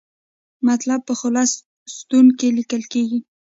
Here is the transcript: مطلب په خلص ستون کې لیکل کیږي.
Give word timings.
مطلب 0.67 0.99
په 1.09 1.13
خلص 1.21 1.51
ستون 1.97 2.25
کې 2.39 2.47
لیکل 2.57 2.81
کیږي. 2.93 3.19